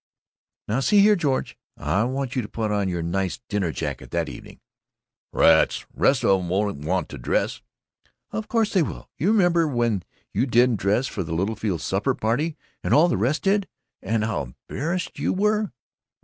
"Now 0.67 0.79
see 0.79 0.99
here, 1.01 1.15
George: 1.15 1.55
I 1.77 2.05
want 2.05 2.35
you 2.35 2.41
to 2.41 2.47
put 2.49 2.71
on 2.71 2.89
your 2.89 3.03
nice 3.03 3.39
dinner 3.49 3.71
jacket 3.71 4.09
that 4.09 4.29
evening." 4.29 4.59
"Rats! 5.31 5.85
The 5.93 6.01
rest 6.01 6.25
of 6.25 6.39
'em 6.39 6.49
won't 6.49 6.79
want 6.79 7.07
to 7.09 7.19
dress." 7.19 7.61
"Of 8.31 8.47
course 8.47 8.73
they 8.73 8.81
will. 8.81 9.11
You 9.19 9.31
remember 9.31 9.67
when 9.67 10.01
you 10.33 10.47
didn't 10.47 10.77
dress 10.79 11.05
for 11.05 11.21
the 11.23 11.33
Littlefields' 11.35 11.81
supper 11.83 12.15
party, 12.15 12.57
and 12.83 12.95
all 12.95 13.09
the 13.09 13.15
rest 13.15 13.43
did, 13.43 13.67
and 14.01 14.23
how 14.23 14.41
embarrassed 14.67 15.19
you 15.19 15.33
were." 15.33 15.71